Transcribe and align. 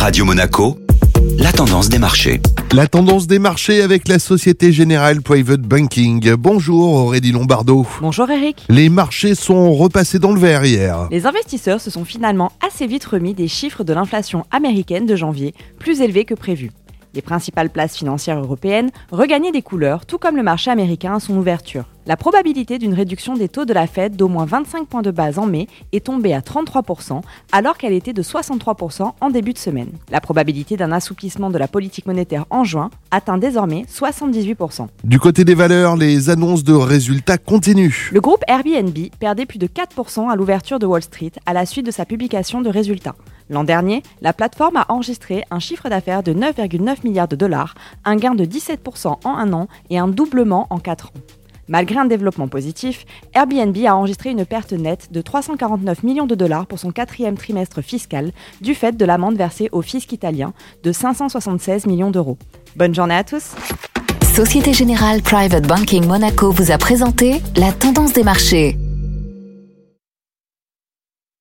Radio 0.00 0.24
Monaco, 0.24 0.78
la 1.38 1.52
tendance 1.52 1.90
des 1.90 1.98
marchés. 1.98 2.40
La 2.72 2.86
tendance 2.86 3.26
des 3.26 3.38
marchés 3.38 3.82
avec 3.82 4.08
la 4.08 4.18
Société 4.18 4.72
Générale 4.72 5.20
Private 5.20 5.60
Banking. 5.60 6.36
Bonjour 6.36 6.94
Aurélie 6.94 7.32
Lombardo. 7.32 7.86
Bonjour 8.00 8.30
Eric. 8.30 8.64
Les 8.70 8.88
marchés 8.88 9.34
sont 9.34 9.74
repassés 9.74 10.18
dans 10.18 10.32
le 10.32 10.40
vert 10.40 10.64
hier. 10.64 11.06
Les 11.10 11.26
investisseurs 11.26 11.82
se 11.82 11.90
sont 11.90 12.06
finalement 12.06 12.50
assez 12.66 12.86
vite 12.86 13.04
remis 13.04 13.34
des 13.34 13.46
chiffres 13.46 13.84
de 13.84 13.92
l'inflation 13.92 14.46
américaine 14.50 15.04
de 15.04 15.16
janvier, 15.16 15.52
plus 15.78 16.00
élevés 16.00 16.24
que 16.24 16.34
prévu. 16.34 16.70
Les 17.14 17.22
principales 17.22 17.70
places 17.70 17.96
financières 17.96 18.38
européennes 18.38 18.90
regagnaient 19.10 19.52
des 19.52 19.62
couleurs, 19.62 20.06
tout 20.06 20.18
comme 20.18 20.36
le 20.36 20.42
marché 20.42 20.70
américain 20.70 21.14
à 21.14 21.20
son 21.20 21.36
ouverture. 21.36 21.84
La 22.06 22.16
probabilité 22.16 22.78
d'une 22.78 22.94
réduction 22.94 23.34
des 23.34 23.48
taux 23.48 23.64
de 23.64 23.72
la 23.72 23.86
Fed 23.86 24.16
d'au 24.16 24.28
moins 24.28 24.44
25 24.44 24.86
points 24.86 25.02
de 25.02 25.10
base 25.10 25.38
en 25.38 25.46
mai 25.46 25.68
est 25.92 26.06
tombée 26.06 26.32
à 26.32 26.40
33%, 26.40 27.20
alors 27.52 27.76
qu'elle 27.78 27.92
était 27.92 28.12
de 28.12 28.22
63% 28.22 29.12
en 29.20 29.30
début 29.30 29.52
de 29.52 29.58
semaine. 29.58 29.90
La 30.10 30.20
probabilité 30.20 30.76
d'un 30.76 30.92
assouplissement 30.92 31.50
de 31.50 31.58
la 31.58 31.68
politique 31.68 32.06
monétaire 32.06 32.46
en 32.50 32.64
juin 32.64 32.90
atteint 33.10 33.38
désormais 33.38 33.84
78%. 33.88 34.86
Du 35.04 35.18
côté 35.18 35.44
des 35.44 35.54
valeurs, 35.54 35.96
les 35.96 36.30
annonces 36.30 36.64
de 36.64 36.72
résultats 36.72 37.38
continuent. 37.38 38.10
Le 38.12 38.20
groupe 38.20 38.44
Airbnb 38.48 38.96
perdait 39.18 39.46
plus 39.46 39.58
de 39.58 39.66
4% 39.66 40.30
à 40.30 40.36
l'ouverture 40.36 40.78
de 40.78 40.86
Wall 40.86 41.02
Street 41.02 41.32
à 41.44 41.52
la 41.52 41.66
suite 41.66 41.86
de 41.86 41.90
sa 41.90 42.06
publication 42.06 42.60
de 42.60 42.70
résultats. 42.70 43.14
L'an 43.50 43.64
dernier, 43.64 44.04
la 44.22 44.32
plateforme 44.32 44.76
a 44.76 44.86
enregistré 44.88 45.44
un 45.50 45.58
chiffre 45.58 45.88
d'affaires 45.88 46.22
de 46.22 46.32
9,9 46.32 46.98
milliards 47.04 47.28
de 47.28 47.34
dollars, 47.34 47.74
un 48.04 48.14
gain 48.14 48.36
de 48.36 48.44
17% 48.44 49.08
en 49.08 49.18
un 49.24 49.52
an 49.52 49.66
et 49.90 49.98
un 49.98 50.06
doublement 50.06 50.68
en 50.70 50.78
4 50.78 51.08
ans. 51.08 51.20
Malgré 51.66 51.98
un 51.98 52.04
développement 52.04 52.48
positif, 52.48 53.04
Airbnb 53.34 53.76
a 53.86 53.94
enregistré 53.94 54.30
une 54.30 54.44
perte 54.44 54.72
nette 54.72 55.12
de 55.12 55.20
349 55.20 56.02
millions 56.04 56.26
de 56.26 56.34
dollars 56.34 56.66
pour 56.66 56.78
son 56.78 56.90
quatrième 56.90 57.36
trimestre 57.36 57.82
fiscal 57.82 58.32
du 58.60 58.74
fait 58.74 58.96
de 58.96 59.04
l'amende 59.04 59.36
versée 59.36 59.68
au 59.72 59.82
fisc 59.82 60.12
italien 60.12 60.52
de 60.82 60.92
576 60.92 61.86
millions 61.86 62.10
d'euros. 62.10 62.38
Bonne 62.76 62.94
journée 62.94 63.14
à 63.14 63.24
tous 63.24 63.54
Société 64.34 64.72
Générale 64.72 65.22
Private 65.22 65.66
Banking 65.66 66.06
Monaco 66.06 66.50
vous 66.52 66.70
a 66.70 66.78
présenté 66.78 67.42
la 67.56 67.72
tendance 67.72 68.12
des 68.12 68.22
marchés. 68.22 68.76